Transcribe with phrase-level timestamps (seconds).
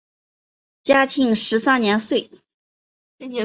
[0.83, 2.31] 嘉庆十三年卒。